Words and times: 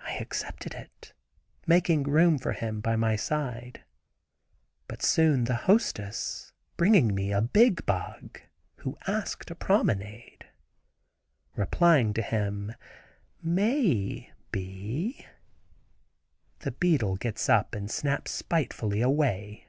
I 0.00 0.12
accepted 0.18 0.74
it, 0.74 1.14
making 1.66 2.02
room 2.02 2.36
for 2.36 2.52
him 2.52 2.82
by 2.82 2.94
my 2.94 3.16
side. 3.16 3.84
But 4.86 5.00
soon 5.00 5.44
the 5.44 5.54
hostess, 5.64 6.52
bringing 6.76 7.08
to 7.08 7.14
me 7.14 7.32
a 7.32 7.40
"bigbug," 7.40 8.42
who 8.80 8.98
asked 9.06 9.50
a 9.50 9.54
promenade. 9.54 10.44
Replying 11.54 12.12
to 12.12 12.20
him 12.22 12.74
"May 13.42 14.30
bee," 14.52 15.24
the 16.58 16.72
beetle 16.72 17.16
gets 17.16 17.48
up 17.48 17.74
and 17.74 17.90
snaps 17.90 18.32
spitefully 18.32 19.00
away. 19.00 19.68